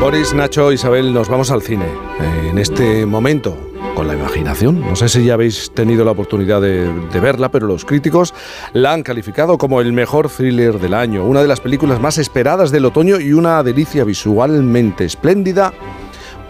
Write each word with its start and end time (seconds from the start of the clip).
Boris, 0.00 0.34
Nacho, 0.34 0.72
Isabel, 0.72 1.12
nos 1.12 1.28
vamos 1.28 1.50
al 1.50 1.62
cine. 1.62 1.84
Eh, 1.84 2.48
en 2.50 2.58
este 2.58 3.06
momento, 3.06 3.56
con 3.94 4.08
la 4.08 4.14
imaginación. 4.14 4.80
No 4.80 4.96
sé 4.96 5.08
si 5.08 5.24
ya 5.24 5.34
habéis 5.34 5.70
tenido 5.72 6.04
la 6.04 6.12
oportunidad 6.12 6.60
de, 6.60 6.90
verla, 7.20 7.50
pero 7.50 7.66
los 7.66 7.84
críticos 7.84 8.34
la 8.72 8.92
han 8.92 9.02
calificado 9.02 9.58
como 9.58 9.80
el 9.80 9.92
mejor 9.92 10.28
thriller 10.28 10.78
del 10.78 10.94
año, 10.94 11.24
una 11.24 11.42
de 11.42 11.48
las 11.48 11.60
películas 11.60 12.00
más 12.00 12.18
esperadas 12.18 12.70
del 12.70 12.84
otoño 12.84 13.20
y 13.20 13.32
una 13.32 13.62
delicia 13.62 14.04
visualmente 14.04 15.04
espléndida 15.04 15.72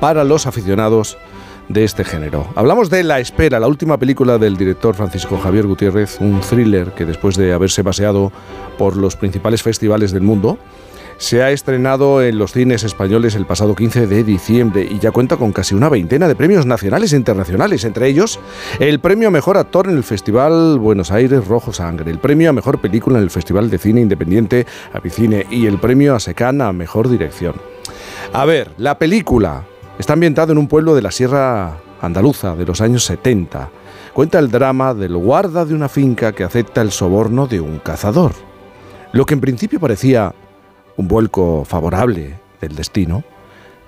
para 0.00 0.24
los 0.24 0.46
aficionados 0.46 1.18
de 1.68 1.84
este 1.84 2.04
género. 2.04 2.48
Hablamos 2.54 2.90
de 2.90 3.02
La 3.02 3.20
Espera, 3.20 3.60
la 3.60 3.68
última 3.68 3.98
película 3.98 4.38
del 4.38 4.56
director 4.56 4.94
Francisco 4.94 5.38
Javier 5.38 5.66
Gutiérrez, 5.66 6.20
un 6.20 6.40
thriller 6.40 6.92
que 6.92 7.04
después 7.04 7.36
de 7.36 7.52
haberse 7.52 7.82
paseado 7.82 8.32
por 8.78 8.96
los 8.96 9.16
principales 9.16 9.62
festivales 9.62 10.12
del 10.12 10.22
mundo, 10.22 10.58
se 11.22 11.40
ha 11.40 11.52
estrenado 11.52 12.20
en 12.20 12.36
los 12.36 12.50
cines 12.50 12.82
españoles 12.82 13.36
el 13.36 13.46
pasado 13.46 13.76
15 13.76 14.08
de 14.08 14.24
diciembre 14.24 14.84
y 14.90 14.98
ya 14.98 15.12
cuenta 15.12 15.36
con 15.36 15.52
casi 15.52 15.72
una 15.72 15.88
veintena 15.88 16.26
de 16.26 16.34
premios 16.34 16.66
nacionales 16.66 17.12
e 17.12 17.16
internacionales, 17.16 17.84
entre 17.84 18.08
ellos 18.08 18.40
el 18.80 18.98
premio 18.98 19.28
a 19.28 19.30
Mejor 19.30 19.56
Actor 19.56 19.86
en 19.86 19.96
el 19.96 20.02
Festival 20.02 20.80
Buenos 20.80 21.12
Aires 21.12 21.46
Rojo 21.46 21.72
Sangre, 21.72 22.10
el 22.10 22.18
premio 22.18 22.50
a 22.50 22.52
Mejor 22.52 22.80
Película 22.80 23.18
en 23.18 23.22
el 23.22 23.30
Festival 23.30 23.70
de 23.70 23.78
Cine 23.78 24.00
Independiente 24.00 24.66
Avicine 24.92 25.46
y 25.48 25.66
el 25.66 25.78
premio 25.78 26.16
a 26.16 26.20
Secán 26.20 26.60
a 26.60 26.72
Mejor 26.72 27.08
Dirección. 27.08 27.54
A 28.32 28.44
ver, 28.44 28.72
la 28.76 28.98
película 28.98 29.64
está 30.00 30.14
ambientada 30.14 30.50
en 30.50 30.58
un 30.58 30.66
pueblo 30.66 30.92
de 30.96 31.02
la 31.02 31.12
Sierra 31.12 31.78
Andaluza 32.00 32.56
de 32.56 32.66
los 32.66 32.80
años 32.80 33.04
70. 33.04 33.70
Cuenta 34.12 34.40
el 34.40 34.50
drama 34.50 34.92
del 34.92 35.16
guarda 35.16 35.64
de 35.64 35.74
una 35.74 35.88
finca 35.88 36.32
que 36.32 36.42
acepta 36.42 36.82
el 36.82 36.90
soborno 36.90 37.46
de 37.46 37.60
un 37.60 37.78
cazador. 37.78 38.32
Lo 39.12 39.24
que 39.24 39.34
en 39.34 39.40
principio 39.40 39.78
parecía 39.78 40.34
un 40.96 41.08
vuelco 41.08 41.64
favorable 41.64 42.38
del 42.60 42.74
destino, 42.74 43.24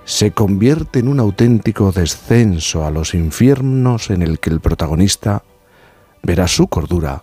se 0.04 0.32
convierte 0.32 0.98
en 0.98 1.08
un 1.08 1.20
auténtico 1.20 1.92
descenso 1.92 2.84
a 2.84 2.90
los 2.90 3.14
infiernos 3.14 4.10
en 4.10 4.22
el 4.22 4.38
que 4.38 4.50
el 4.50 4.60
protagonista 4.60 5.42
verá 6.22 6.46
su 6.48 6.66
cordura 6.68 7.22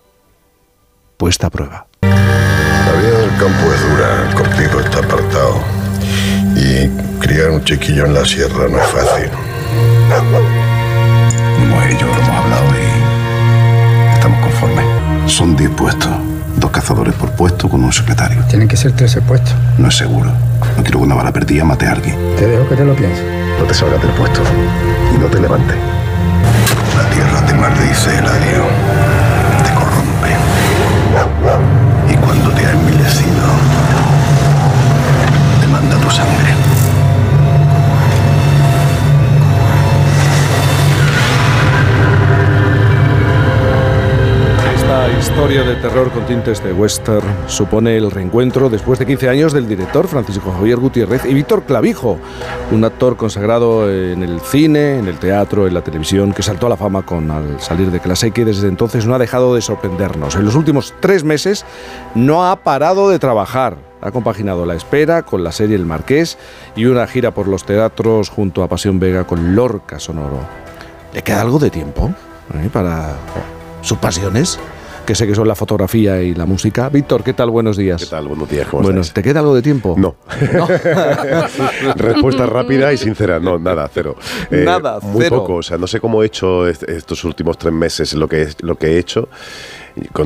puesta 1.16 1.46
a 1.46 1.50
prueba. 1.50 1.86
La 2.02 2.92
vida 3.00 3.18
del 3.20 3.30
campo 3.38 3.72
es 3.72 3.90
dura, 3.90 4.28
el 4.28 4.34
cortijo 4.34 4.80
está 4.80 4.98
apartado 4.98 5.60
y 6.56 6.88
criar 7.20 7.50
un 7.50 7.64
chiquillo 7.64 8.06
en 8.06 8.14
la 8.14 8.24
sierra 8.24 8.68
no 8.68 8.78
es 8.78 8.86
fácil. 8.88 9.30
Como 11.58 11.82
ellos 11.82 12.02
lo 12.02 12.14
hemos 12.14 12.28
hablado 12.28 12.66
y 12.74 14.14
estamos 14.14 14.40
conformes. 14.40 15.32
Son 15.32 15.56
10 15.56 15.70
puestos. 15.70 16.31
Dos 16.62 16.70
cazadores 16.70 17.12
por 17.14 17.28
puesto 17.32 17.68
con 17.68 17.82
un 17.82 17.92
secretario. 17.92 18.40
Tienen 18.44 18.68
que 18.68 18.76
ser 18.76 18.92
13 18.92 19.20
puestos. 19.22 19.52
No 19.78 19.88
es 19.88 19.96
seguro. 19.96 20.30
No 20.76 20.82
quiero 20.84 21.00
que 21.00 21.04
una 21.04 21.16
bala 21.16 21.32
perdida 21.32 21.64
mate 21.64 21.88
a 21.88 21.92
alguien. 21.92 22.14
Te 22.36 22.46
dejo 22.46 22.68
que 22.68 22.76
te 22.76 22.84
lo 22.84 22.94
pienses. 22.94 23.24
No 23.58 23.64
te 23.64 23.74
salgas 23.74 24.00
del 24.00 24.12
puesto 24.12 24.40
y 25.12 25.18
no 25.18 25.26
te 25.26 25.40
levantes. 25.40 25.76
La 26.96 27.10
tierra 27.10 27.44
te 27.44 27.54
maldice, 27.54 28.16
Eladio. 28.16 28.62
Te 29.64 29.74
corrompe. 29.74 30.30
Y 32.12 32.16
cuando 32.18 32.50
te 32.50 32.64
ha 32.64 32.70
envilecido, 32.70 33.48
te 35.60 35.66
manda 35.66 35.96
tu 35.96 36.10
sangre. 36.10 36.71
Esta 45.52 45.60
historia 45.60 45.82
de 45.82 45.86
terror 45.86 46.10
con 46.12 46.24
tintes 46.24 46.64
de 46.64 46.72
western 46.72 47.26
supone 47.46 47.98
el 47.98 48.10
reencuentro 48.10 48.70
después 48.70 48.98
de 48.98 49.04
15 49.04 49.28
años 49.28 49.52
del 49.52 49.68
director 49.68 50.08
Francisco 50.08 50.50
Javier 50.50 50.78
Gutiérrez 50.78 51.26
y 51.26 51.34
Víctor 51.34 51.64
Clavijo, 51.64 52.18
un 52.70 52.82
actor 52.86 53.18
consagrado 53.18 53.90
en 53.90 54.22
el 54.22 54.40
cine, 54.40 54.98
en 54.98 55.08
el 55.08 55.18
teatro, 55.18 55.66
en 55.66 55.74
la 55.74 55.84
televisión, 55.84 56.32
que 56.32 56.42
saltó 56.42 56.68
a 56.68 56.68
la 56.70 56.78
fama 56.78 57.04
con 57.04 57.30
al 57.30 57.60
salir 57.60 57.90
de 57.90 58.00
clase 58.00 58.28
y 58.28 58.30
que 58.30 58.46
desde 58.46 58.66
entonces 58.66 59.04
no 59.04 59.14
ha 59.14 59.18
dejado 59.18 59.54
de 59.54 59.60
sorprendernos. 59.60 60.36
En 60.36 60.46
los 60.46 60.54
últimos 60.54 60.94
tres 61.00 61.22
meses 61.22 61.66
no 62.14 62.48
ha 62.48 62.56
parado 62.56 63.10
de 63.10 63.18
trabajar. 63.18 63.76
Ha 64.00 64.10
compaginado 64.10 64.64
la 64.64 64.74
espera 64.74 65.20
con 65.20 65.44
la 65.44 65.52
serie 65.52 65.76
El 65.76 65.84
Marqués 65.84 66.38
y 66.76 66.86
una 66.86 67.06
gira 67.06 67.34
por 67.34 67.46
los 67.46 67.66
teatros 67.66 68.30
junto 68.30 68.62
a 68.62 68.70
Pasión 68.70 68.98
Vega 68.98 69.24
con 69.24 69.54
Lorca 69.54 69.98
Sonoro. 69.98 70.40
¿Le 71.12 71.20
queda 71.20 71.42
algo 71.42 71.58
de 71.58 71.68
tiempo 71.68 72.10
eh, 72.54 72.70
para 72.72 73.16
sus 73.82 73.98
pasiones? 73.98 74.58
Que 75.06 75.14
sé 75.16 75.26
que 75.26 75.34
son 75.34 75.48
la 75.48 75.54
fotografía 75.54 76.22
y 76.22 76.34
la 76.34 76.46
música. 76.46 76.88
Víctor, 76.88 77.24
¿qué 77.24 77.32
tal? 77.32 77.50
Buenos 77.50 77.76
días. 77.76 78.02
¿Qué 78.04 78.08
tal? 78.10 78.28
Buenos 78.28 78.48
días. 78.48 78.68
¿cómo 78.68 78.82
Bueno, 78.84 79.00
estáis? 79.00 79.14
¿te 79.14 79.22
queda 79.22 79.40
algo 79.40 79.54
de 79.54 79.62
tiempo? 79.62 79.94
No. 79.98 80.14
Respuesta 81.96 82.46
rápida 82.46 82.92
y 82.92 82.96
sincera. 82.96 83.40
No, 83.40 83.58
nada, 83.58 83.88
cero. 83.92 84.16
Eh, 84.50 84.62
Nada, 84.64 85.00
Muy 85.00 85.22
cero. 85.24 85.38
poco. 85.38 85.54
O 85.56 85.62
sea, 85.62 85.76
no 85.78 85.86
sé 85.86 86.00
cómo 86.00 86.22
he 86.22 86.26
hecho 86.26 86.68
est- 86.68 86.84
estos 86.88 87.24
últimos 87.24 87.58
tres 87.58 87.72
meses 87.74 88.14
lo 88.14 88.28
que, 88.28 88.48
lo 88.60 88.76
que 88.76 88.88
he 88.92 88.98
hecho. 88.98 89.28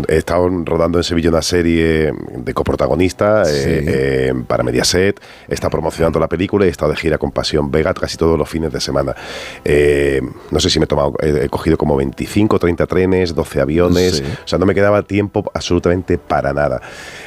He 0.09 0.17
estado 0.17 0.49
rodando 0.65 0.99
en 0.99 1.05
Sevilla 1.05 1.31
una 1.31 1.43
serie 1.43 2.13
de 2.37 2.55
coprotagonista 2.55 3.45
Sí. 3.45 3.53
eh, 3.53 3.85
eh, 3.87 4.33
para 4.47 4.63
Mediaset. 4.63 5.21
He 5.49 5.55
estado 5.55 5.71
promocionando 5.71 6.19
la 6.21 6.29
película 6.29 6.65
y 6.65 6.69
he 6.69 6.71
estado 6.71 6.93
de 6.93 6.97
gira 6.97 7.19
con 7.19 7.33
Pasión 7.33 7.71
Vega 7.71 7.93
casi 7.95 8.17
todos 8.17 8.39
los 8.39 8.49
fines 8.49 8.73
de 8.73 8.81
semana. 8.81 9.15
Eh, 9.65 10.21
no 10.51 10.61
sé 10.61 10.71
si 10.71 10.79
me 10.79 10.85
he 10.85 10.87
tomado, 10.87 11.15
he, 11.21 11.45
he 11.45 11.49
cogido 11.49 11.77
como 11.77 11.97
25, 11.97 12.59
30 12.59 12.87
trenes, 12.87 13.35
12 13.35 13.61
aviones. 13.61 14.17
Sí. 14.17 14.23
O 14.45 14.49
sea, 14.49 14.59
no 14.59 14.67
me 14.67 14.75
quedaba 14.75 15.03
tiempo 15.03 15.45
absolutamente 15.55 16.19
para 16.19 16.53
nada. 16.53 16.81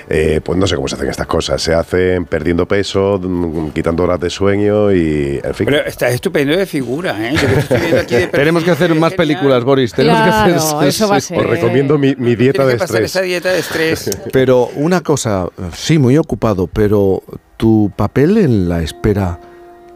Eh, 0.09 0.41
pues 0.43 0.57
no 0.57 0.65
sé 0.67 0.75
cómo 0.75 0.87
se 0.87 0.95
hacen 0.95 1.09
estas 1.09 1.27
cosas. 1.27 1.61
Se 1.61 1.73
hacen 1.73 2.25
perdiendo 2.25 2.67
peso, 2.67 3.19
mm, 3.21 3.69
quitando 3.71 4.03
horas 4.03 4.19
de 4.19 4.29
sueño 4.29 4.91
y, 4.91 5.39
en 5.43 5.53
fin. 5.53 5.65
Pero 5.65 5.85
está 5.85 6.09
estupendo 6.09 6.55
de 6.55 6.65
figura, 6.65 7.15
¿eh? 7.29 7.33
Yo 7.35 7.47
que 7.47 7.59
estoy 7.59 7.97
aquí 7.99 8.15
de 8.15 8.27
Tenemos 8.39 8.63
que 8.63 8.71
hacer 8.71 8.93
más 8.95 9.13
películas, 9.13 9.63
Boris. 9.63 9.93
Tenemos 9.93 10.19
Claro, 10.21 10.53
que 10.53 10.55
hacer 10.59 10.87
eso 10.87 11.07
va 11.09 11.17
a 11.17 11.21
ser. 11.21 11.37
Os 11.39 11.45
recomiendo 11.45 11.97
mi, 11.97 12.15
mi 12.15 12.28
dieta 12.35 12.63
Tienes 12.63 12.67
de 12.67 12.73
que 12.73 12.79
pasar 12.79 12.95
estrés. 13.03 13.11
esa 13.11 13.21
dieta 13.21 13.51
de 13.51 13.59
estrés. 13.59 14.09
Pero 14.33 14.67
una 14.75 15.01
cosa, 15.01 15.47
sí, 15.75 15.97
muy 15.97 16.17
ocupado, 16.17 16.67
pero 16.67 17.23
tu 17.57 17.91
papel 17.95 18.37
en 18.37 18.69
la 18.69 18.81
espera 18.81 19.39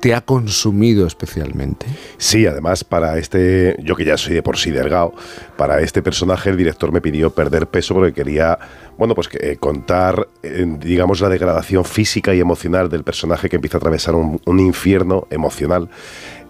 te 0.04 0.14
ha 0.14 0.20
consumido 0.20 1.08
especialmente. 1.08 1.86
Sí, 2.18 2.46
además 2.46 2.84
para 2.84 3.18
este, 3.18 3.78
yo 3.82 3.96
que 3.96 4.04
ya 4.04 4.18
soy 4.18 4.34
de 4.34 4.44
por 4.44 4.58
sí 4.58 4.70
delgado, 4.70 5.14
para 5.56 5.80
este 5.80 6.02
personaje 6.02 6.50
el 6.50 6.58
director 6.58 6.92
me 6.92 7.00
pidió 7.00 7.30
perder 7.34 7.68
peso 7.68 7.94
porque 7.94 8.12
quería, 8.12 8.60
bueno, 8.98 9.16
pues 9.16 9.30
que, 9.30 9.38
eh, 9.52 9.56
contar, 9.56 10.28
eh, 10.44 10.66
digamos, 10.78 11.22
la 11.22 11.30
degradación 11.30 11.86
física 11.86 12.36
y 12.36 12.42
emocional 12.42 12.90
del 12.90 13.06
personaje 13.06 13.48
que 13.48 13.56
empieza 13.56 13.78
a 13.78 13.80
atravesar 13.80 14.16
un, 14.16 14.42
un 14.46 14.60
infierno 14.60 15.26
emocional. 15.30 15.90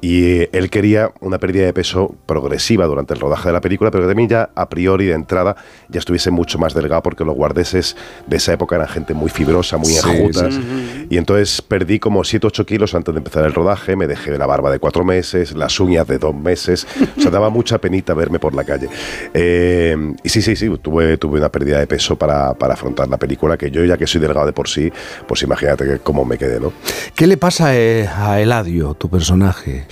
Y 0.04 0.26
eh, 0.26 0.50
él 0.52 0.70
quería 0.70 1.14
una 1.22 1.40
pérdida 1.40 1.66
de 1.66 1.72
peso 1.72 2.14
progresiva 2.26 2.86
durante 2.88 3.14
el 3.14 3.22
rodaje 3.22 3.48
de 3.48 3.54
la 3.54 3.62
película, 3.62 3.90
pero 3.90 4.04
que 4.04 4.10
también 4.10 4.28
ya 4.28 4.50
a 4.54 4.68
priori 4.68 5.06
de 5.06 5.14
entrada 5.14 5.56
ya 5.88 6.00
estuviese 6.00 6.30
mucho 6.30 6.60
más 6.60 6.74
delgado 6.74 7.02
porque 7.02 7.24
los 7.24 7.34
guardeses 7.34 7.96
de 8.28 8.36
esa 8.36 8.52
época 8.52 8.76
eran 8.76 8.90
gente 8.90 9.14
muy 9.14 9.30
fibrosa, 9.30 9.78
muy 9.78 9.94
Sí, 9.94 11.08
Y 11.10 11.16
entonces 11.16 11.62
perdí 11.62 12.00
como 12.00 12.26
7 12.26 12.48
8 12.48 12.66
kilos 12.66 12.96
antes 12.96 13.14
de 13.14 13.20
empezar 13.20 13.46
el 13.46 13.54
rodaje, 13.54 13.96
me 13.96 14.06
dejé 14.06 14.38
la 14.38 14.46
barba 14.46 14.70
de 14.72 14.80
cuatro 14.80 15.06
meses, 15.06 15.56
las 15.56 15.80
uñas 15.80 16.06
de 16.06 16.18
dos 16.18 16.36
meses, 16.36 16.86
o 17.18 17.22
sea, 17.22 17.32
daba 17.32 17.50
mucha 17.50 17.78
penita 17.78 18.14
verme 18.14 18.40
por 18.40 18.54
la 18.54 18.66
calle. 18.66 18.90
Eh, 19.34 19.96
y 20.22 20.28
sí, 20.28 20.42
sí, 20.42 20.58
sí, 20.58 20.70
tuve, 20.82 21.16
tuve 21.16 21.40
una 21.40 21.48
pérdida 21.48 21.80
de 21.80 21.88
peso 21.88 22.18
para, 22.18 22.54
para 22.56 22.74
afrontar 22.74 23.08
la 23.08 23.16
película, 23.16 23.56
que 23.56 23.72
yo 23.72 23.86
ya 23.86 23.96
que 23.96 24.06
soy 24.06 24.20
delgado 24.20 24.48
de 24.48 24.52
por 24.52 24.68
sí, 24.68 24.92
pues 25.26 25.44
imagínate 25.44 26.00
cómo 26.00 26.26
me 26.26 26.38
quedé, 26.38 26.60
¿no? 26.60 26.74
¿Qué 27.16 27.26
le 27.26 27.38
pasa 27.38 27.74
eh, 27.74 28.06
a 28.06 28.42
Eladio, 28.42 28.96
tu 28.96 29.10
personaje? 29.10 29.86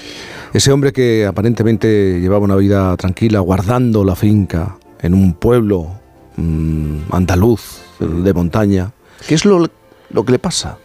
Ese 0.54 0.72
hombre 0.72 0.92
que 0.92 1.26
aparentemente 1.26 2.20
llevaba 2.20 2.44
una 2.44 2.56
vida 2.56 2.96
tranquila, 2.98 3.40
guardando 3.40 4.04
la 4.04 4.16
finca 4.16 4.78
en 5.02 5.14
un 5.14 5.34
pueblo 5.34 5.88
mm, 6.36 7.12
andaluz, 7.12 7.82
de 8.00 8.34
montaña. 8.34 8.92
¿Qué 9.28 9.36
es 9.36 9.46
lo, 9.46 9.70
lo 10.10 10.26
que 10.26 10.32
le 10.32 10.40
pasa? 10.40 10.78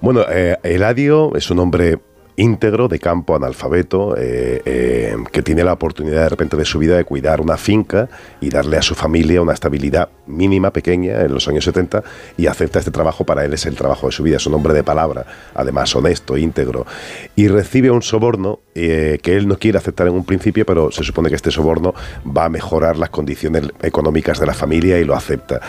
Bueno, 0.00 0.22
eh, 0.30 0.56
Eladio 0.62 1.34
es 1.36 1.50
un 1.50 1.58
hombre 1.58 1.98
íntegro, 2.36 2.88
de 2.88 2.98
campo, 2.98 3.36
analfabeto, 3.36 4.16
eh, 4.16 4.62
eh, 4.64 5.16
que 5.32 5.42
tiene 5.42 5.64
la 5.64 5.72
oportunidad 5.72 6.22
de 6.22 6.28
repente 6.28 6.56
de 6.56 6.64
su 6.64 6.78
vida 6.78 6.96
de 6.96 7.04
cuidar 7.04 7.40
una 7.40 7.56
finca 7.56 8.08
y 8.40 8.50
darle 8.50 8.76
a 8.76 8.82
su 8.82 8.94
familia 8.94 9.42
una 9.42 9.52
estabilidad 9.52 10.08
mínima, 10.26 10.72
pequeña, 10.72 11.20
en 11.20 11.34
los 11.34 11.48
años 11.48 11.64
70, 11.64 12.02
y 12.36 12.46
acepta 12.46 12.78
este 12.78 12.90
trabajo, 12.90 13.24
para 13.24 13.44
él 13.44 13.52
es 13.52 13.66
el 13.66 13.74
trabajo 13.74 14.06
de 14.06 14.12
su 14.12 14.22
vida, 14.22 14.36
es 14.36 14.46
un 14.46 14.54
hombre 14.54 14.74
de 14.74 14.82
palabra, 14.82 15.26
además 15.54 15.94
honesto, 15.94 16.36
íntegro, 16.36 16.86
y 17.36 17.48
recibe 17.48 17.90
un 17.90 18.02
soborno 18.02 18.60
eh, 18.74 19.18
que 19.22 19.36
él 19.36 19.48
no 19.48 19.58
quiere 19.58 19.78
aceptar 19.78 20.06
en 20.06 20.14
un 20.14 20.24
principio, 20.24 20.64
pero 20.64 20.90
se 20.90 21.04
supone 21.04 21.28
que 21.28 21.36
este 21.36 21.50
soborno 21.50 21.94
va 22.26 22.46
a 22.46 22.48
mejorar 22.48 22.96
las 22.96 23.10
condiciones 23.10 23.64
económicas 23.82 24.38
de 24.38 24.46
la 24.46 24.54
familia 24.54 24.98
y 24.98 25.04
lo 25.04 25.14
acepta. 25.14 25.60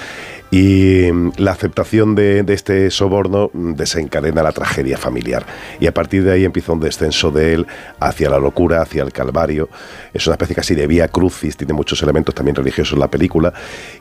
Y 0.51 1.11
mm, 1.11 1.31
la 1.37 1.51
aceptación 1.51 2.13
de, 2.13 2.43
de 2.43 2.53
este 2.53 2.91
soborno 2.91 3.49
mm, 3.53 3.73
desencadena 3.73 4.43
la 4.43 4.51
tragedia 4.51 4.97
familiar. 4.97 5.45
Y 5.79 5.87
a 5.87 5.93
partir 5.93 6.23
de 6.23 6.33
ahí 6.33 6.45
empieza 6.45 6.73
un 6.73 6.79
descenso 6.79 7.31
de 7.31 7.53
él 7.53 7.67
hacia 7.99 8.29
la 8.29 8.37
locura, 8.37 8.81
hacia 8.81 9.03
el 9.03 9.11
calvario. 9.11 9.69
Es 10.13 10.27
una 10.27 10.35
especie 10.35 10.55
casi 10.55 10.75
de 10.75 10.87
vía 10.87 11.07
crucis, 11.07 11.55
tiene 11.55 11.73
muchos 11.73 12.01
elementos 12.03 12.35
también 12.35 12.55
religiosos 12.55 12.93
en 12.93 12.99
la 12.99 13.07
película. 13.09 13.53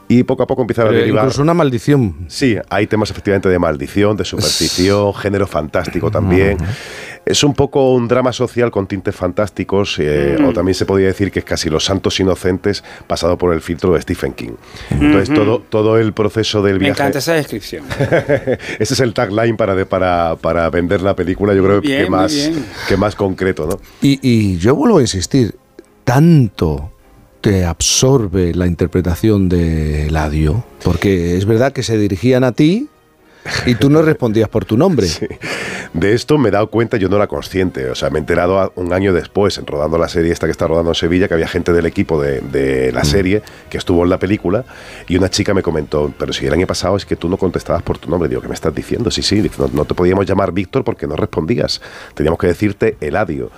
Y 0.08 0.24
poco 0.24 0.42
a 0.42 0.46
poco 0.46 0.62
empieza 0.62 0.82
a 0.82 0.86
derivar. 0.86 1.24
incluso 1.24 1.40
una 1.40 1.54
maldición. 1.54 2.26
Sí, 2.26 2.56
hay 2.68 2.88
temas 2.88 3.10
efectivamente 3.10 3.48
de 3.48 3.58
maldición, 3.58 4.16
de 4.16 4.24
superstición, 4.24 5.14
género 5.14 5.46
fantástico 5.46 6.10
también. 6.10 6.58
Es 7.30 7.44
un 7.44 7.54
poco 7.54 7.92
un 7.94 8.08
drama 8.08 8.32
social 8.32 8.70
con 8.70 8.86
tintes 8.86 9.14
fantásticos, 9.14 9.96
eh, 9.98 10.36
Mm. 10.38 10.44
o 10.46 10.52
también 10.52 10.74
se 10.74 10.84
podría 10.86 11.06
decir 11.08 11.30
que 11.30 11.38
es 11.40 11.44
casi 11.44 11.70
Los 11.70 11.84
Santos 11.84 12.18
Inocentes 12.20 12.82
pasado 13.06 13.38
por 13.38 13.54
el 13.54 13.60
filtro 13.60 13.92
de 13.94 14.02
Stephen 14.02 14.32
King. 14.32 14.52
Entonces, 14.90 15.34
todo, 15.34 15.60
todo 15.60 15.98
el 15.98 16.12
proceso 16.12 16.62
del 16.62 16.74
Me 16.74 16.86
viaje... 16.86 17.00
encanta 17.00 17.18
esa 17.20 17.34
descripción. 17.34 17.84
Ese 18.78 18.94
es 18.94 19.00
el 19.00 19.14
tagline 19.14 19.56
para, 19.56 19.74
de- 19.74 19.86
para, 19.86 20.36
para 20.40 20.68
vender 20.70 21.02
la 21.02 21.14
película, 21.16 21.54
yo 21.54 21.62
creo 21.64 21.80
bien, 21.80 22.04
que, 22.04 22.10
más, 22.10 22.50
que 22.88 22.96
más 22.96 23.14
concreto, 23.14 23.66
¿no? 23.66 23.80
Y, 24.02 24.18
y 24.22 24.58
yo 24.58 24.74
vuelvo 24.74 24.98
a 24.98 25.00
insistir, 25.02 25.54
tanto 26.04 26.90
te 27.40 27.64
absorbe 27.64 28.54
la 28.54 28.66
interpretación 28.66 29.48
de 29.48 30.08
Eladio, 30.08 30.62
porque 30.84 31.38
es 31.38 31.46
verdad 31.46 31.72
que 31.72 31.82
se 31.82 31.96
dirigían 31.96 32.44
a 32.44 32.52
ti 32.52 32.88
y 33.66 33.74
tú 33.74 33.90
no 33.90 34.02
respondías 34.02 34.48
por 34.48 34.64
tu 34.64 34.76
nombre. 34.76 35.06
De 35.92 36.14
esto 36.14 36.38
me 36.38 36.48
he 36.48 36.52
dado 36.52 36.70
cuenta, 36.70 36.96
yo 36.96 37.08
no 37.08 37.16
era 37.16 37.26
consciente, 37.26 37.90
o 37.90 37.94
sea, 37.94 38.10
me 38.10 38.18
he 38.18 38.20
enterado 38.20 38.72
un 38.76 38.92
año 38.92 39.12
después, 39.12 39.58
en 39.58 39.66
rodando 39.66 39.98
la 39.98 40.08
serie 40.08 40.32
esta 40.32 40.46
que 40.46 40.52
está 40.52 40.66
rodando 40.66 40.90
en 40.92 40.94
Sevilla, 40.94 41.26
que 41.26 41.34
había 41.34 41.48
gente 41.48 41.72
del 41.72 41.86
equipo 41.86 42.20
de, 42.20 42.40
de 42.40 42.92
la 42.92 43.04
serie 43.04 43.42
que 43.68 43.78
estuvo 43.78 44.04
en 44.04 44.10
la 44.10 44.18
película 44.18 44.64
y 45.08 45.16
una 45.16 45.30
chica 45.30 45.54
me 45.54 45.62
comentó, 45.62 46.12
pero 46.18 46.32
si 46.32 46.46
el 46.46 46.52
año 46.52 46.66
pasado 46.66 46.96
es 46.96 47.04
que 47.04 47.16
tú 47.16 47.28
no 47.28 47.36
contestabas 47.36 47.82
por 47.82 47.98
tu 47.98 48.08
nombre, 48.08 48.28
digo, 48.28 48.40
¿qué 48.40 48.48
me 48.48 48.54
estás 48.54 48.74
diciendo? 48.74 49.10
Sí, 49.10 49.22
sí, 49.22 49.50
no, 49.58 49.68
no 49.72 49.84
te 49.84 49.94
podíamos 49.94 50.26
llamar 50.26 50.52
Víctor 50.52 50.84
porque 50.84 51.06
no 51.06 51.16
respondías, 51.16 51.80
teníamos 52.14 52.38
que 52.38 52.46
decirte 52.46 52.96
Eladio. 53.00 53.50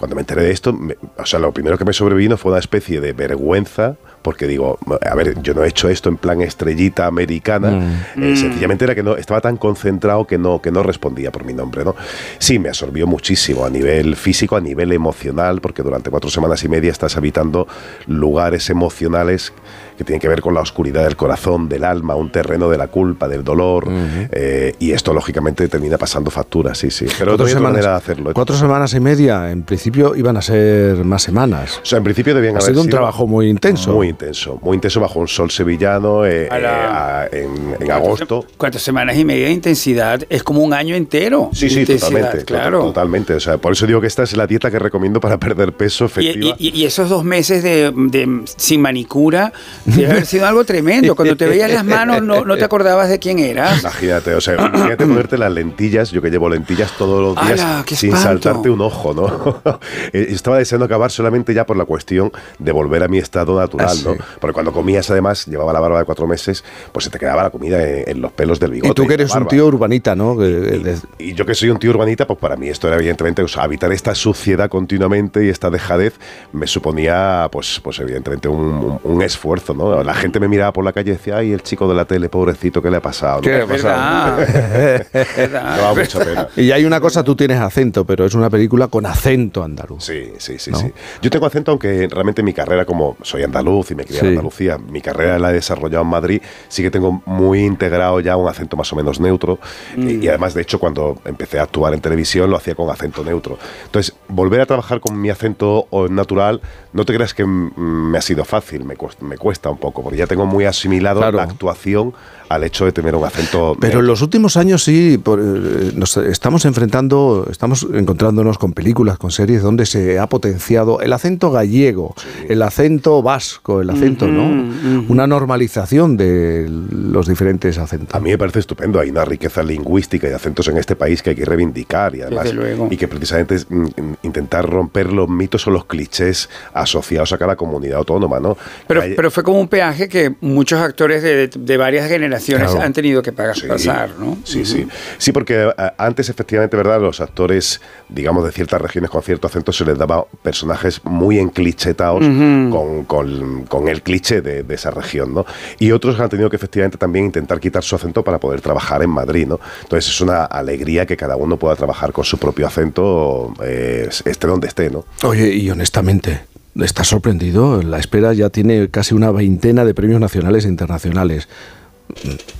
Cuando 0.00 0.16
me 0.16 0.22
enteré 0.22 0.44
de 0.44 0.50
esto, 0.50 0.72
me- 0.72 0.96
o 1.18 1.26
sea, 1.26 1.38
lo 1.38 1.52
primero 1.52 1.76
que 1.76 1.84
me 1.84 1.92
sobrevino 1.92 2.38
fue 2.38 2.52
una 2.52 2.58
especie 2.58 3.02
de 3.02 3.12
vergüenza, 3.12 3.96
porque 4.22 4.46
digo, 4.46 4.78
a 5.06 5.14
ver, 5.14 5.42
yo 5.42 5.52
no 5.52 5.62
he 5.62 5.68
hecho 5.68 5.90
esto 5.90 6.08
en 6.08 6.16
plan 6.16 6.40
estrellita 6.40 7.04
americana, 7.06 8.00
eh, 8.16 8.34
sencillamente 8.34 8.84
era 8.86 8.94
que 8.94 9.02
no 9.02 9.16
estaba 9.18 9.42
tan 9.42 9.58
concentrado 9.58 10.26
que 10.26 10.38
no, 10.38 10.62
que 10.62 10.70
no 10.70 10.82
respondía 10.82 11.30
por 11.30 11.44
mi 11.44 11.52
nombre, 11.52 11.84
¿no? 11.84 11.94
Sí, 12.38 12.58
me 12.58 12.70
absorbió 12.70 13.06
muchísimo 13.06 13.66
a 13.66 13.68
nivel 13.68 14.16
físico, 14.16 14.56
a 14.56 14.60
nivel 14.62 14.92
emocional, 14.92 15.60
porque 15.60 15.82
durante 15.82 16.08
cuatro 16.08 16.30
semanas 16.30 16.64
y 16.64 16.68
media 16.70 16.90
estás 16.90 17.18
habitando 17.18 17.68
lugares 18.06 18.70
emocionales 18.70 19.52
que 20.00 20.04
tienen 20.04 20.18
que 20.18 20.28
ver 20.28 20.40
con 20.40 20.54
la 20.54 20.62
oscuridad 20.62 21.04
del 21.04 21.14
corazón, 21.14 21.68
del 21.68 21.84
alma, 21.84 22.14
un 22.14 22.32
terreno 22.32 22.70
de 22.70 22.78
la 22.78 22.86
culpa, 22.88 23.28
del 23.28 23.44
dolor, 23.44 23.84
eh, 24.32 24.74
y 24.78 24.92
esto 24.92 25.12
lógicamente 25.12 25.68
termina 25.68 25.98
pasando 25.98 26.30
factura, 26.30 26.74
sí, 26.74 26.90
sí. 26.90 27.04
Pero 27.18 27.34
otra 27.34 27.60
manera 27.60 27.90
de 27.90 27.96
hacerlo. 27.98 28.30
¿eh? 28.30 28.32
cuatro 28.32 28.56
semanas 28.56 28.94
y 28.94 29.00
media, 29.00 29.50
en 29.50 29.62
principio 29.62 30.16
iban 30.16 30.38
a 30.38 30.40
ser 30.40 31.04
más 31.04 31.22
semanas. 31.22 31.80
O 31.82 31.84
sea, 31.84 31.98
en 31.98 32.04
principio 32.04 32.34
debían 32.34 32.54
Ha 32.56 32.60
haber 32.60 32.70
sido 32.70 32.80
un 32.80 32.88
trabajo 32.88 33.26
muy 33.26 33.50
intenso. 33.50 33.92
Muy 33.92 34.08
intenso, 34.08 34.58
muy 34.62 34.76
intenso 34.76 35.00
bajo 35.00 35.18
un 35.20 35.28
sol 35.28 35.50
sevillano 35.50 36.24
eh, 36.24 36.48
A 36.50 36.58
la- 36.58 36.70
eh, 36.70 36.72
a- 36.90 37.28
en, 37.36 37.76
en 37.78 37.90
agosto. 37.92 38.46
Cuatro 38.56 38.80
semanas 38.80 39.18
y 39.18 39.24
media 39.26 39.48
de 39.48 39.52
intensidad 39.52 40.22
es 40.30 40.42
como 40.42 40.62
un 40.62 40.72
año 40.72 40.94
entero. 40.96 41.50
Sí, 41.52 41.68
sí, 41.68 41.84
totalmente, 41.84 42.46
Claro. 42.46 42.78
to- 42.80 42.84
totalmente. 42.86 43.34
O 43.34 43.40
sea, 43.40 43.58
por 43.58 43.72
eso 43.72 43.86
digo 43.86 44.00
que 44.00 44.06
esta 44.06 44.22
es 44.22 44.34
la 44.34 44.46
dieta 44.46 44.70
que 44.70 44.78
recomiendo 44.78 45.20
para 45.20 45.36
perder 45.46 45.72
peso 45.74 46.04
Y, 46.04 46.06
efectiva. 46.06 46.56
y- 46.58 46.80
y 46.80 46.86
esos 46.86 47.10
dos 47.10 47.22
meses 47.22 47.62
de, 47.62 47.92
de- 47.94 48.40
sin 48.56 48.80
manicura 48.80 49.52
debe 49.96 50.10
haber 50.12 50.26
sido 50.26 50.46
algo 50.46 50.64
tremendo. 50.64 51.14
Cuando 51.14 51.36
te 51.36 51.46
veías 51.46 51.70
las 51.70 51.84
manos 51.84 52.22
no, 52.22 52.44
no 52.44 52.56
te 52.56 52.64
acordabas 52.64 53.08
de 53.08 53.18
quién 53.18 53.38
eras. 53.38 53.80
Imagínate, 53.80 54.34
o 54.34 54.40
sea, 54.40 54.54
imagínate 54.54 55.06
ponerte 55.06 55.38
las 55.38 55.52
lentillas, 55.52 56.10
yo 56.10 56.20
que 56.22 56.30
llevo 56.30 56.48
lentillas 56.48 56.92
todos 56.98 57.22
los 57.36 57.46
días 57.46 57.60
¡Hala, 57.60 57.84
qué 57.86 57.96
sin 57.96 58.16
saltarte 58.16 58.70
un 58.70 58.80
ojo, 58.80 59.14
¿no? 59.14 59.60
Eh, 60.12 60.26
Estaba 60.30 60.58
deseando 60.58 60.84
acabar 60.86 61.10
solamente 61.10 61.52
ya 61.54 61.64
por 61.66 61.76
la 61.76 61.84
cuestión 61.84 62.32
de 62.58 62.72
volver 62.72 63.02
a 63.02 63.08
mi 63.08 63.18
estado 63.18 63.58
natural, 63.58 63.88
Ah, 63.90 63.94
sí. 63.94 64.04
¿no? 64.06 64.14
Porque 64.40 64.52
cuando 64.54 64.72
comías 64.72 65.10
además, 65.10 65.46
llevaba 65.46 65.72
la 65.72 65.80
barba 65.80 65.98
de 66.00 66.04
cuatro 66.04 66.26
meses, 66.26 66.64
pues 66.92 67.04
se 67.04 67.10
te 67.10 67.18
quedaba 67.18 67.42
la 67.44 67.50
comida 67.50 67.82
en, 67.86 68.08
en 68.08 68.20
los 68.20 68.32
pelos 68.32 68.58
del 68.60 68.72
bigote. 68.72 68.90
Y 68.90 68.94
tú 68.94 69.06
que 69.06 69.14
eres 69.14 69.34
un 69.34 69.46
tío 69.48 69.66
urbanita, 69.66 70.14
¿no? 70.16 70.36
De- 70.36 70.96
Y 71.18 71.34
yo 71.34 71.44
que 71.46 71.54
soy 71.54 71.70
un 71.70 71.78
tío 71.78 71.90
urbanita, 71.90 72.26
pues 72.26 72.38
para 72.38 72.56
mí 72.56 72.68
esto 72.68 72.86
era 72.88 72.96
evidentemente, 72.96 73.42
o 73.42 73.48
sea, 73.48 73.62
habitar 73.64 73.92
esta 73.92 74.14
suciedad 74.14 74.68
continuamente 74.68 75.44
y 75.44 75.48
esta 75.48 75.70
dejadez 75.70 76.14
me 76.52 76.66
suponía, 76.66 77.48
pues, 77.52 77.80
pues 77.82 77.98
evidentemente 78.00 78.48
un, 78.48 78.60
un- 78.60 79.00
un 79.02 79.22
esfuerzo, 79.22 79.74
¿no? 79.74 79.79
La 80.04 80.14
gente 80.14 80.40
me 80.40 80.48
miraba 80.48 80.72
por 80.72 80.84
la 80.84 80.92
calle 80.92 81.10
y 81.10 81.12
decía, 81.14 81.36
ay, 81.38 81.52
el 81.52 81.62
chico 81.62 81.88
de 81.88 81.94
la 81.94 82.04
tele, 82.04 82.28
pobrecito, 82.28 82.82
¿qué 82.82 82.90
le 82.90 82.98
ha 82.98 83.02
pasado? 83.02 83.36
¿no? 83.36 83.42
¿Qué 83.42 83.50
le 83.50 83.62
ha 83.62 84.38
Es 85.12 85.36
verdad. 85.52 85.94
Mucha 85.94 86.18
pena. 86.24 86.48
Y 86.56 86.70
hay 86.72 86.84
una 86.84 87.00
cosa, 87.00 87.22
tú 87.24 87.34
tienes 87.36 87.60
acento, 87.60 88.04
pero 88.04 88.24
es 88.24 88.34
una 88.34 88.50
película 88.50 88.88
con 88.88 89.06
acento 89.06 89.62
andaluz. 89.62 90.04
Sí, 90.04 90.32
sí, 90.38 90.58
sí, 90.58 90.70
¿No? 90.70 90.78
sí. 90.78 90.92
Yo 91.22 91.30
tengo 91.30 91.46
acento, 91.46 91.70
aunque 91.72 92.08
realmente 92.10 92.42
mi 92.42 92.52
carrera, 92.52 92.84
como 92.84 93.16
soy 93.22 93.42
andaluz 93.42 93.90
y 93.90 93.94
me 93.94 94.04
crié 94.04 94.20
Sí. 94.20 94.26
en 94.26 94.32
Andalucía, 94.32 94.78
mi 94.78 95.00
carrera 95.00 95.38
la 95.38 95.50
he 95.50 95.54
desarrollado 95.54 96.02
en 96.04 96.10
Madrid, 96.10 96.42
sí 96.68 96.82
que 96.82 96.90
tengo 96.90 97.22
muy 97.26 97.64
integrado 97.64 98.20
ya 98.20 98.36
un 98.36 98.48
acento 98.48 98.76
más 98.76 98.92
o 98.92 98.96
menos 98.96 99.20
neutro. 99.20 99.58
Y, 99.96 100.16
y 100.24 100.28
además, 100.28 100.54
de 100.54 100.62
hecho, 100.62 100.78
cuando 100.78 101.18
empecé 101.24 101.58
a 101.58 101.62
actuar 101.62 101.94
en 101.94 102.00
televisión, 102.00 102.50
lo 102.50 102.56
hacía 102.56 102.74
con 102.74 102.90
acento 102.90 103.24
neutro. 103.24 103.58
Entonces, 103.86 104.14
volver 104.28 104.60
a 104.60 104.66
trabajar 104.66 105.00
con 105.00 105.20
mi 105.20 105.30
acento 105.30 105.86
natural, 106.10 106.60
no 106.92 107.04
te 107.04 107.14
creas 107.14 107.34
que 107.34 107.44
mm, 107.44 107.72
me 108.10 108.18
ha 108.18 108.22
sido 108.22 108.44
fácil, 108.44 108.84
me 108.84 108.96
cuesta, 108.96 109.24
me 109.24 109.36
cuesta 109.38 109.59
un 109.68 109.76
poco, 109.78 110.02
porque 110.02 110.18
ya 110.18 110.26
tengo 110.26 110.46
muy 110.46 110.64
asimilado 110.64 111.20
Claro. 111.20 111.36
la 111.36 111.42
actuación 111.42 112.14
al 112.48 112.64
hecho 112.64 112.84
de 112.84 112.90
tener 112.90 113.14
un 113.14 113.24
acento 113.24 113.76
Pero 113.80 114.00
en 114.00 114.06
los 114.08 114.22
últimos 114.22 114.56
años 114.56 114.82
sí, 114.82 115.18
por, 115.22 115.38
eh, 115.38 115.92
nos 115.94 116.16
estamos 116.16 116.64
enfrentando, 116.64 117.46
estamos 117.48 117.86
encontrándonos 117.94 118.58
con 118.58 118.72
películas, 118.72 119.18
con 119.18 119.30
series 119.30 119.62
donde 119.62 119.86
se 119.86 120.18
ha 120.18 120.26
potenciado 120.28 121.00
el 121.00 121.12
acento 121.12 121.52
gallego, 121.52 122.14
el 122.48 122.62
acento 122.62 123.22
vasco, 123.22 123.80
el 123.82 123.90
acento, 123.90 124.26
¿no? 124.26 125.04
Una 125.08 125.28
normalización 125.28 126.16
de 126.16 126.66
los 126.68 127.28
diferentes 127.28 127.78
acentos. 127.78 128.14
A 128.16 128.20
mí 128.20 128.30
me 128.30 128.38
parece 128.38 128.58
estupendo. 128.60 128.98
Hay 128.98 129.10
una 129.10 129.24
riqueza 129.24 129.62
lingüística 129.62 130.26
y 130.26 130.30
de 130.30 130.36
acentos 130.36 130.66
en 130.66 130.76
este 130.78 130.96
país 130.96 131.22
que 131.22 131.30
hay 131.30 131.36
que 131.36 131.44
reivindicar 131.44 132.16
y 132.16 132.22
además 132.22 132.44
Desde 132.44 132.56
luego. 132.56 132.88
y 132.90 132.96
que 132.96 133.06
precisamente 133.06 133.54
es 133.56 133.70
mm, 133.70 133.82
mm, 133.84 134.16
intentar 134.24 134.68
romper 134.68 135.12
los 135.12 135.28
mitos 135.28 135.66
o 135.68 135.70
los 135.70 135.84
clichés 135.84 136.48
asociados 136.74 137.32
a 137.32 137.38
cada 137.38 137.54
comunidad 137.54 137.98
autónoma, 137.98 138.40
¿no? 138.40 138.56
Pero, 138.88 139.02
Hay- 139.02 139.14
pero 139.14 139.30
fue 139.30 139.42
como 139.50 139.60
un 139.62 139.68
peaje 139.68 140.08
que 140.08 140.34
muchos 140.40 140.80
actores 140.80 141.22
de, 141.22 141.48
de 141.48 141.76
varias 141.76 142.08
generaciones 142.08 142.70
Claro. 142.70 142.86
han 142.86 142.92
tenido 142.92 143.20
que 143.22 143.32
pagar, 143.32 143.56
Sí, 143.56 143.66
pasar, 143.66 144.10
¿no? 144.18 144.38
Sí, 144.44 144.64
sí. 144.64 144.86
Sí, 145.18 145.32
porque 145.32 145.72
eh, 145.76 145.90
antes, 145.98 146.28
efectivamente, 146.28 146.76
¿verdad? 146.76 147.00
Los 147.00 147.20
actores, 147.20 147.80
digamos, 148.08 148.44
de 148.44 148.52
ciertas 148.52 148.80
regiones 148.80 149.10
con 149.10 149.22
cierto 149.22 149.48
acento 149.48 149.72
se 149.72 149.84
les 149.84 149.98
daba 149.98 150.24
personajes 150.42 151.00
muy 151.04 151.38
enclichetados 151.38 152.20
con, 152.20 153.04
con- 153.04 153.64
con 153.66 153.88
el 153.88 154.02
cliché 154.02 154.40
de, 154.40 154.62
de 154.62 154.74
esa 154.74 154.90
región, 154.90 155.34
¿no? 155.34 155.44
Y 155.78 155.90
otros 155.92 156.18
han 156.20 156.28
tenido 156.28 156.48
que, 156.48 156.56
efectivamente, 156.56 156.96
también 156.96 157.24
intentar 157.26 157.58
quitar 157.60 157.82
su 157.82 157.96
acento 157.96 158.22
para 158.22 158.38
poder 158.38 158.60
trabajar 158.60 159.02
en 159.02 159.10
Madrid, 159.10 159.46
¿no? 159.48 159.58
Entonces 159.82 160.10
es 160.12 160.20
una 160.20 160.44
alegría 160.44 161.06
que 161.06 161.16
cada 161.16 161.36
uno 161.36 161.56
pueda 161.56 161.74
trabajar 161.76 162.12
con 162.12 162.24
su 162.24 162.38
propio 162.38 162.66
acento, 162.66 163.52
eh, 163.64 164.08
esté 164.24 164.46
donde 164.46 164.68
esté, 164.68 164.90
¿no? 164.90 165.04
Oye, 165.24 165.48
y 165.54 165.68
honestamente, 165.70 166.42
¿estás 166.84 167.08
sorprendido? 167.08 167.82
La 167.82 167.98
espera 167.98 168.32
ya 168.32 168.50
tiene 168.50 168.88
casi 168.90 169.14
una 169.14 169.30
veintena 169.30 169.84
de 169.84 169.94
premios 169.94 170.20
nacionales 170.20 170.64
e 170.64 170.68
internacionales. 170.68 171.48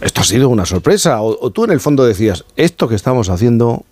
¿Esto 0.00 0.21
ha 0.21 0.25
sido 0.25 0.49
una 0.49 0.67
sorpresa? 0.67 1.21
¿O, 1.23 1.37
o 1.41 1.50
tú 1.50 1.65
en 1.65 1.73
el 1.73 1.81
fondo 1.81 2.05
decías, 2.05 2.45
esto 2.57 2.89
que 2.89 2.95
estamos 2.95 3.29
haciendo 3.29 3.85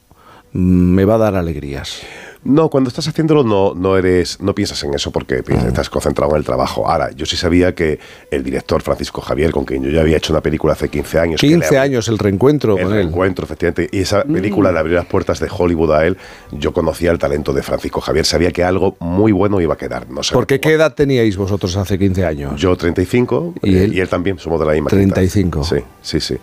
mm, 0.53 0.59
me 0.61 1.05
va 1.05 1.17
a 1.17 1.19
dar 1.19 1.37
alegrías? 1.37 2.01
No, 2.45 2.69
cuando 2.71 2.89
estás 2.89 3.07
haciéndolo 3.09 3.43
no, 3.45 3.75
no 3.75 3.97
eres, 3.97 4.41
no 4.41 4.55
piensas 4.55 4.83
en 4.85 4.95
eso 4.95 5.11
porque 5.11 5.43
piensas- 5.43 5.65
Mm. 5.67 5.69
estás 5.69 5.91
concentrado 5.91 6.33
en 6.33 6.39
el 6.39 6.45
trabajo. 6.45 6.89
Ahora, 6.89 7.11
yo 7.11 7.27
sí 7.27 7.37
sabía 7.37 7.75
que 7.75 7.99
el 8.31 8.43
director 8.45 8.81
Francisco 8.83 9.21
Javier, 9.21 9.51
con 9.51 9.65
quien 9.65 9.83
yo 9.83 9.91
ya 9.91 10.01
había 10.03 10.17
hecho 10.17 10.33
una 10.33 10.41
película 10.41 10.73
hace 10.75 10.89
15 10.89 11.19
años. 11.19 11.41
que 11.41 11.47
le 11.47 11.53
15 11.55 11.77
abrí- 11.77 11.79
años 11.85 12.09
el 12.09 12.19
reencuentro 12.19 12.77
El 12.79 12.85
con 12.85 12.93
él. 12.93 12.99
reencuentro, 13.03 13.45
efectivamente. 13.45 13.89
Y 13.97 14.01
esa 14.01 14.25
Mm. 14.27 14.33
película 14.33 14.73
le 14.73 14.79
abrió 14.79 14.97
las 14.97 15.07
puertas 15.07 15.41
de 15.41 15.49
Hollywood 15.51 15.93
a 15.93 16.07
él. 16.07 16.17
Yo 16.53 16.73
conocía 16.73 17.11
el 17.11 17.19
talento 17.19 17.53
de 17.53 17.63
Francisco 17.63 18.01
Javier. 18.01 18.25
Sabía 18.25 18.51
que 18.53 18.63
algo 18.65 18.97
muy 19.01 19.33
bueno 19.33 19.61
iba 19.61 19.75
a 19.75 19.77
quedar. 19.77 20.09
No 20.09 20.23
sé 20.23 20.33
Porque 20.35 20.61
¿qué 20.61 20.73
edad 20.73 20.95
teníais 20.95 21.37
vosotros 21.37 21.77
hace 21.77 21.99
15 21.99 22.25
años? 22.25 22.61
Yo 22.61 22.77
35 22.77 23.55
¿Y 23.63 23.75
eh, 23.77 23.85
él? 23.85 23.95
y 23.95 24.01
él 24.01 24.09
también. 24.09 24.39
Somos 24.39 24.61
de 24.61 24.67
la 24.67 24.73
misma. 24.73 24.89
quinta. 24.91 25.15
35. 25.15 25.65
Sí, 25.65 25.77
sí, 26.03 26.21
sí. 26.21 26.37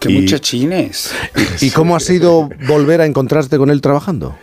Que 0.00 0.10
Y- 0.10 0.20
muchachines. 0.22 1.12
¿Y 1.60 1.70
cómo 1.70 1.94
ha 1.96 2.00
sido 2.00 2.48
volver 2.66 3.00
a 3.00 3.06
encontrarte 3.06 3.58
con 3.58 3.70
él 3.70 3.80
trabajando? 3.80 4.34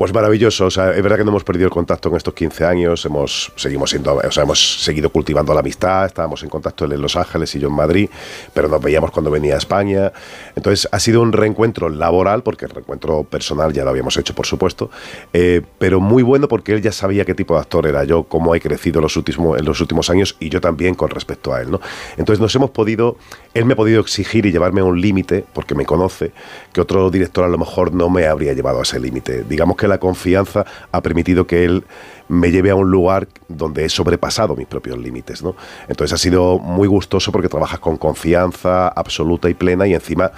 Pues 0.00 0.14
maravilloso, 0.14 0.64
o 0.64 0.70
sea, 0.70 0.94
es 0.94 1.02
verdad 1.02 1.18
que 1.18 1.24
no 1.24 1.30
hemos 1.30 1.44
perdido 1.44 1.66
el 1.66 1.70
contacto 1.70 2.08
en 2.08 2.16
estos 2.16 2.32
15 2.32 2.64
años, 2.64 3.04
hemos 3.04 3.52
seguimos 3.54 3.90
siendo, 3.90 4.14
o 4.14 4.30
sea, 4.30 4.44
hemos 4.44 4.82
seguido 4.82 5.10
cultivando 5.10 5.52
la 5.52 5.60
amistad, 5.60 6.06
estábamos 6.06 6.42
en 6.42 6.48
contacto 6.48 6.86
él 6.86 6.92
en 6.92 7.02
Los 7.02 7.16
Ángeles 7.16 7.54
y 7.54 7.58
yo 7.58 7.68
en 7.68 7.74
Madrid, 7.74 8.08
pero 8.54 8.66
nos 8.68 8.80
veíamos 8.80 9.10
cuando 9.10 9.30
venía 9.30 9.56
a 9.56 9.58
España. 9.58 10.10
Entonces, 10.56 10.88
ha 10.90 10.98
sido 10.98 11.20
un 11.20 11.34
reencuentro 11.34 11.90
laboral, 11.90 12.42
porque 12.42 12.64
el 12.64 12.70
reencuentro 12.70 13.24
personal 13.24 13.74
ya 13.74 13.84
lo 13.84 13.90
habíamos 13.90 14.16
hecho, 14.16 14.34
por 14.34 14.46
supuesto, 14.46 14.90
eh, 15.34 15.60
pero 15.78 16.00
muy 16.00 16.22
bueno 16.22 16.48
porque 16.48 16.72
él 16.72 16.80
ya 16.80 16.92
sabía 16.92 17.26
qué 17.26 17.34
tipo 17.34 17.52
de 17.52 17.60
actor 17.60 17.86
era 17.86 18.02
yo, 18.04 18.22
cómo 18.22 18.54
he 18.54 18.60
crecido 18.62 19.02
los 19.02 19.18
últimos, 19.18 19.58
en 19.58 19.66
los 19.66 19.82
últimos 19.82 20.08
años 20.08 20.34
y 20.40 20.48
yo 20.48 20.62
también 20.62 20.94
con 20.94 21.10
respecto 21.10 21.52
a 21.52 21.60
él, 21.60 21.70
¿no? 21.70 21.78
Entonces, 22.16 22.40
nos 22.40 22.54
hemos 22.54 22.70
podido, 22.70 23.18
él 23.52 23.66
me 23.66 23.74
ha 23.74 23.76
podido 23.76 24.00
exigir 24.00 24.46
y 24.46 24.50
llevarme 24.50 24.80
a 24.80 24.84
un 24.84 24.98
límite, 24.98 25.44
porque 25.52 25.74
me 25.74 25.84
conoce, 25.84 26.32
que 26.72 26.80
otro 26.80 27.10
director 27.10 27.44
a 27.44 27.48
lo 27.48 27.58
mejor 27.58 27.92
no 27.92 28.08
me 28.08 28.26
habría 28.26 28.54
llevado 28.54 28.78
a 28.78 28.82
ese 28.82 28.98
límite. 28.98 29.44
Digamos 29.44 29.76
que 29.76 29.89
la 29.90 29.98
confianza 29.98 30.64
ha 30.90 31.02
permitido 31.02 31.46
que 31.46 31.64
él 31.64 31.84
me 32.28 32.50
lleve 32.50 32.70
a 32.70 32.76
un 32.76 32.90
lugar 32.90 33.28
donde 33.48 33.84
he 33.84 33.88
sobrepasado 33.88 34.56
mis 34.56 34.66
propios 34.66 34.96
límites, 34.98 35.42
¿no? 35.42 35.56
Entonces 35.88 36.14
ha 36.14 36.18
sido 36.18 36.58
muy 36.58 36.88
gustoso 36.88 37.32
porque 37.32 37.48
trabajas 37.48 37.80
con 37.80 37.96
confianza 37.96 38.88
absoluta 38.88 39.50
y 39.50 39.54
plena 39.54 39.86
y 39.86 39.94
encima 39.94 40.30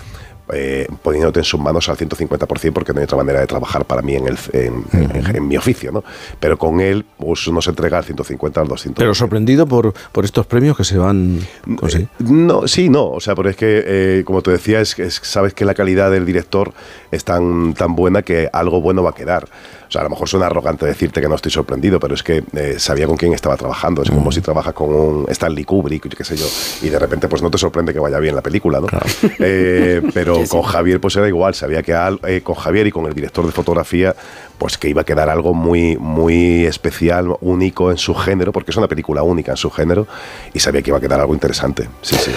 eh, 0.52 0.86
poniéndote 1.02 1.40
en 1.40 1.44
sus 1.44 1.60
manos 1.60 1.88
al 1.88 1.96
150% 1.96 2.72
porque 2.72 2.92
no 2.92 3.00
hay 3.00 3.04
otra 3.04 3.16
manera 3.18 3.40
de 3.40 3.46
trabajar 3.46 3.84
para 3.84 4.02
mí 4.02 4.14
en, 4.16 4.28
el, 4.28 4.38
en, 4.52 4.84
en- 4.92 5.36
en 5.36 5.48
mi 5.48 5.56
oficio, 5.56 5.92
¿no? 5.92 6.04
Pero 6.40 6.58
con 6.58 6.80
él, 6.80 7.04
pues 7.18 7.46
uno 7.46 7.60
se 7.62 7.70
entrega 7.70 7.98
al 7.98 8.04
150, 8.04 8.60
al 8.60 8.68
200. 8.68 9.00
Pero 9.02 9.14
sorprendido 9.14 9.66
por, 9.66 9.92
por 10.12 10.24
estos 10.24 10.46
premios 10.46 10.76
que 10.76 10.84
se 10.84 10.98
van... 10.98 11.40
pues 11.78 11.94
sí. 11.94 12.08
No, 12.18 12.66
sí, 12.68 12.88
no. 12.88 13.08
O 13.10 13.20
sea, 13.20 13.34
pero 13.34 13.48
es 13.50 13.56
que, 13.56 13.82
eh, 13.86 14.22
como 14.24 14.42
te 14.42 14.50
decía, 14.50 14.80
es, 14.80 14.98
es- 14.98 15.20
sabes 15.22 15.54
que 15.54 15.64
la 15.64 15.74
calidad 15.74 16.10
del 16.10 16.26
director 16.26 16.72
es 17.10 17.24
tan, 17.24 17.74
tan 17.74 17.94
buena 17.96 18.22
que 18.22 18.48
algo 18.52 18.80
bueno 18.80 19.02
va 19.02 19.10
a 19.10 19.14
quedar. 19.14 19.44
O 19.88 19.92
sea, 19.92 20.00
a 20.00 20.04
lo 20.04 20.10
mejor 20.10 20.26
suena 20.26 20.46
arrogante 20.46 20.86
decirte 20.86 21.20
que 21.20 21.28
no 21.28 21.34
estoy 21.34 21.52
sorprendido, 21.52 22.00
pero 22.00 22.14
es 22.14 22.22
que 22.22 22.42
eh, 22.54 22.76
sabía 22.78 23.06
con 23.06 23.18
quién 23.18 23.34
estaba 23.34 23.58
trabajando. 23.58 24.02
Es 24.02 24.10
como 24.10 24.32
si 24.32 24.40
trabajas 24.40 24.72
con 24.72 24.88
un 24.94 25.26
Stanley 25.28 25.64
Kubrick, 25.64 26.16
qué 26.16 26.24
sé 26.24 26.34
yo, 26.34 26.46
y 26.80 26.88
de 26.88 26.98
repente 26.98 27.28
pues 27.28 27.42
no 27.42 27.50
te 27.50 27.58
sorprende 27.58 27.92
que 27.92 27.98
vaya 27.98 28.18
bien 28.18 28.34
la 28.34 28.40
película, 28.40 28.80
¿no? 28.80 28.86
Eh, 29.38 30.00
pero 30.14 30.36
con 30.48 30.62
Javier 30.62 31.00
pues 31.00 31.16
era 31.16 31.28
igual. 31.28 31.54
Sabía 31.54 31.82
que 31.82 31.94
al- 31.94 32.20
eh, 32.26 32.40
con 32.42 32.54
Javier 32.54 32.86
y 32.86 32.90
con 32.90 33.06
el 33.06 33.14
director 33.14 33.44
de 33.46 33.52
fotografía 33.52 34.14
pues 34.58 34.78
que 34.78 34.88
iba 34.88 35.00
a 35.00 35.04
quedar 35.04 35.28
algo 35.28 35.54
muy, 35.54 35.96
muy 35.96 36.66
especial, 36.66 37.34
único 37.40 37.90
en 37.90 37.98
su 37.98 38.14
género, 38.14 38.52
porque 38.52 38.70
es 38.70 38.76
una 38.76 38.86
película 38.86 39.24
única 39.24 39.50
en 39.50 39.56
su 39.56 39.70
género, 39.72 40.06
y 40.54 40.60
sabía 40.60 40.82
que 40.82 40.90
iba 40.90 40.98
a 40.98 41.00
quedar 41.00 41.18
algo 41.18 41.34
interesante. 41.34 41.88
Sí, 42.00 42.14
sí. 42.14 42.30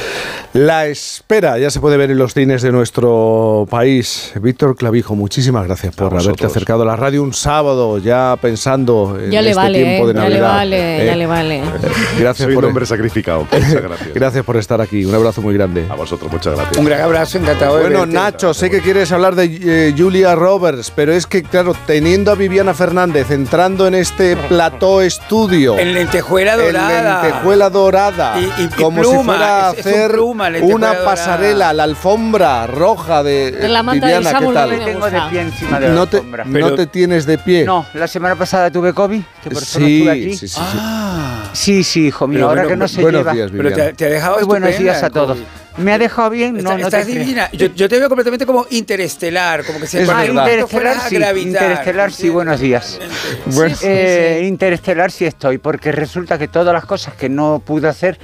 La 0.53 0.87
espera 0.87 1.59
ya 1.59 1.69
se 1.69 1.79
puede 1.79 1.97
ver 1.97 2.09
en 2.09 2.17
los 2.17 2.33
cines 2.33 2.63
de 2.63 2.71
nuestro 2.71 3.67
país. 3.69 4.31
Víctor 4.41 4.75
Clavijo, 4.75 5.13
muchísimas 5.13 5.67
gracias 5.67 5.95
por 5.95 6.15
haberte 6.17 6.47
acercado 6.47 6.81
a 6.81 6.85
la 6.87 6.95
radio 6.95 7.21
un 7.21 7.31
sábado, 7.31 7.99
ya 7.99 8.35
pensando 8.41 9.19
en 9.21 9.29
Ya 9.29 9.43
le 9.43 9.51
este 9.51 9.61
vale, 9.61 9.83
tiempo 9.83 10.05
¿eh? 10.05 10.07
de 10.07 10.13
ya 10.15 10.23
le 10.23 10.29
Navidad. 10.29 10.49
vale, 10.55 11.03
¿eh? 11.03 11.05
ya 11.05 11.15
le 11.15 11.27
vale. 11.27 11.61
Gracias 12.19 12.45
Soy 12.47 12.55
por, 12.55 12.63
un 12.63 12.69
hombre 12.69 12.87
sacrificado. 12.87 13.41
Muchas 13.51 13.73
gracias. 13.83 14.13
gracias 14.15 14.43
por 14.45 14.57
estar 14.57 14.81
aquí. 14.81 15.05
Un 15.05 15.13
abrazo 15.13 15.43
muy 15.43 15.53
grande. 15.53 15.85
A 15.89 15.95
vosotros, 15.95 16.31
muchas 16.31 16.55
gracias. 16.55 16.77
Un 16.77 16.85
gran 16.85 17.01
abrazo, 17.01 17.37
encantado 17.37 17.77
de 17.77 17.84
Bueno. 17.89 18.05
Nacho, 18.05 18.53
sé 18.53 18.69
que 18.69 18.81
quieres 18.81 19.11
hablar 19.11 19.35
de 19.35 19.59
eh, 19.89 19.93
Julia 19.97 20.35
Roberts, 20.35 20.91
pero 20.95 21.13
es 21.13 21.25
que, 21.27 21.43
claro, 21.43 21.75
teniendo 21.85 22.31
a 22.31 22.35
Viviana 22.35 22.73
Fernández 22.73 23.31
entrando 23.31 23.87
en 23.87 23.95
este 23.95 24.35
plató 24.49 25.01
estudio, 25.01 25.77
En 25.77 25.93
lentejuela 25.93 26.53
en 26.53 26.59
dorada. 26.73 27.23
lentejuela 27.23 27.69
dorada, 27.69 28.39
Y- 28.39 28.61
y- 28.61 28.65
y 28.65 28.67
como 28.69 29.01
pluma, 29.01 29.17
si 29.19 29.23
fuera 29.25 29.69
a 29.69 29.71
es- 29.73 29.79
es 29.79 29.85
un 29.85 29.91
hacer 29.93 30.11
pluma, 30.11 30.47
una 30.63 30.87
dorada. 30.87 31.05
pasarela, 31.05 31.73
la 31.73 31.83
alfombra 31.83 32.67
roja 32.67 33.23
de 33.23 33.47
eh, 33.49 33.55
En 33.65 33.73
la 33.73 33.83
manta 33.83 34.05
Viviana, 34.07 34.29
del 34.31 34.39
¿qué 34.47 34.53
tal? 34.53 34.69
no 34.71 34.77
me 34.77 34.85
tengo 34.85 35.05
de 35.05 35.11
gusta. 35.11 35.29
pie 35.29 35.41
encima 35.41 35.79
de 35.79 35.87
la 35.89 35.93
No 35.93 36.07
te, 36.07 36.17
alfombra. 36.17 36.43
no 36.45 36.53
Pero- 36.53 36.75
te 36.75 36.87
tienes 36.87 37.25
de 37.25 37.37
pie. 37.37 37.65
No, 37.65 37.85
la 37.93 38.07
semana 38.07 38.35
pasada 38.35 38.71
tuve 38.71 38.93
COVID, 38.93 39.21
que 39.43 39.49
por 39.49 39.61
eso 39.63 39.79
no 39.79 39.85
sí, 39.85 39.97
estuve 39.97 40.11
aquí. 40.11 40.37
sí, 40.37 40.47
sí, 40.47 40.55
sí. 40.55 40.61
Ah, 40.61 41.43
Sí, 41.53 41.83
sí, 41.83 42.07
hijo 42.07 42.27
mío, 42.27 42.37
Pero 42.39 42.49
ahora 42.49 42.61
bueno, 42.63 42.69
que 42.69 42.77
no 42.77 42.87
se 42.87 43.01
Buenos 43.01 43.21
lleva. 43.21 43.33
días, 43.33 43.49
pero 43.51 43.69
Viviana. 43.69 43.89
te, 43.91 43.93
te 43.93 44.05
ha 44.05 44.09
dejado 44.09 44.35
Muy 44.35 44.43
buenos 44.45 44.77
días 44.77 45.03
a 45.03 45.09
todos. 45.09 45.37
COVID. 45.37 45.45
¿Me 45.77 45.91
ha 45.93 45.97
dejado 45.97 46.29
bien? 46.29 46.57
Está- 46.57 46.69
No, 46.71 46.77
no 46.77 46.85
estás 46.87 47.05
te 47.05 47.11
divina. 47.11 47.49
Yo, 47.51 47.67
yo 47.67 47.89
te 47.89 47.99
veo 47.99 48.07
completamente 48.07 48.45
como 48.45 48.65
interestelar, 48.69 49.65
como 49.65 49.79
que 49.79 49.87
se 49.87 50.03
Es 50.03 50.09
Ah, 50.09 50.25
interestelar 50.25 50.97
sí, 51.09 51.15
gravitar. 51.15 51.63
interestelar 51.63 52.11
sí, 52.13 52.29
buenos 52.29 52.59
días. 52.59 52.99
Bueno. 53.47 53.75
Eh, 53.81 54.45
interestelar 54.47 55.11
sí 55.11 55.25
estoy, 55.25 55.57
porque 55.57 55.91
resulta 55.91 56.37
que 56.37 56.47
todas 56.47 56.73
las 56.73 56.85
cosas 56.85 57.15
que 57.15 57.27
no 57.27 57.61
pude 57.65 57.87
hacer 57.89 58.17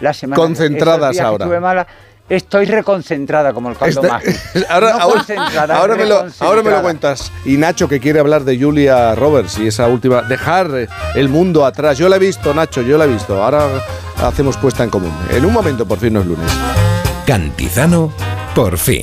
la 0.00 0.12
semana 0.12 0.36
Concentradas 0.36 1.16
que 1.16 1.22
ahora. 1.22 1.44
estuve 1.46 1.60
mala, 1.60 1.86
estoy 2.28 2.66
reconcentrada 2.66 3.54
como 3.54 3.70
el 3.70 3.76
caldo 3.78 4.02
Está- 4.02 4.20
ahora, 4.68 4.92
No 4.92 4.98
ahora- 5.00 5.14
concentrada, 5.14 5.76
ahora 5.76 5.94
me 5.96 6.04
lo, 6.04 6.26
ahora 6.40 6.62
me 6.62 6.70
lo 6.70 6.82
cuentas. 6.82 7.32
Y 7.46 7.56
Nacho, 7.56 7.88
que 7.88 8.00
quiere 8.00 8.20
hablar 8.20 8.44
de 8.44 8.58
Julia 8.60 9.14
Roberts 9.14 9.58
y 9.58 9.66
esa 9.68 9.88
última. 9.88 10.20
Dejar 10.22 10.68
el 11.14 11.28
mundo 11.30 11.64
atrás. 11.64 11.96
Yo 11.96 12.08
la 12.10 12.16
he 12.16 12.20
visto, 12.20 12.52
Nacho, 12.52 12.82
yo 12.82 12.98
la 12.98 13.06
he 13.06 13.08
visto. 13.08 13.42
Ahora 13.42 13.66
hacemos 14.22 14.58
puesta 14.58 14.84
en 14.84 14.90
común. 14.90 15.12
En 15.30 15.44
un 15.46 15.52
momento, 15.54 15.86
por 15.88 15.98
fin, 15.98 16.12
no 16.12 16.20
es 16.20 16.26
lunes. 16.26 16.52
Cantizano, 17.28 18.10
por 18.54 18.78
fin. 18.78 18.96